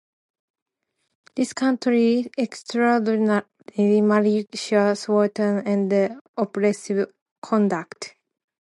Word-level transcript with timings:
This 1.35 1.53
constitutes 1.53 2.29
'extraordinary, 2.35 3.43
malicious, 4.01 5.07
wanton, 5.07 5.59
and 5.59 6.19
oppressive 6.35 7.13
conduct. 7.43 8.15